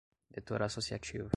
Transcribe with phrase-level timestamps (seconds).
[0.35, 1.29] vetor associativo